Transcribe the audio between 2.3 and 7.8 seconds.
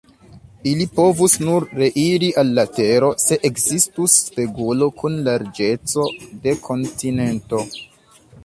al la tero, se ekzistus spegulo kun larĝeco de kontinento".